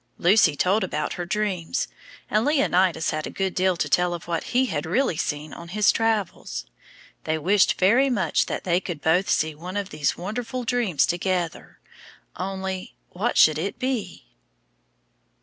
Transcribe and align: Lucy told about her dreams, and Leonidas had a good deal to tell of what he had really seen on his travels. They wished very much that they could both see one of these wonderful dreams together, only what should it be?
Lucy 0.17 0.55
told 0.55 0.83
about 0.83 1.13
her 1.13 1.27
dreams, 1.27 1.87
and 2.27 2.43
Leonidas 2.43 3.11
had 3.11 3.27
a 3.27 3.29
good 3.29 3.53
deal 3.53 3.77
to 3.77 3.87
tell 3.87 4.15
of 4.15 4.27
what 4.27 4.45
he 4.45 4.65
had 4.65 4.83
really 4.87 5.15
seen 5.15 5.53
on 5.53 5.67
his 5.67 5.91
travels. 5.91 6.65
They 7.25 7.37
wished 7.37 7.77
very 7.77 8.09
much 8.09 8.47
that 8.47 8.63
they 8.63 8.79
could 8.79 8.99
both 8.99 9.29
see 9.29 9.53
one 9.53 9.77
of 9.77 9.89
these 9.91 10.17
wonderful 10.17 10.63
dreams 10.63 11.05
together, 11.05 11.79
only 12.35 12.95
what 13.11 13.37
should 13.37 13.59
it 13.59 13.77
be? 13.77 14.25